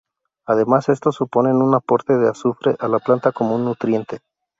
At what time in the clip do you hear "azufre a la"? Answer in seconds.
2.27-2.97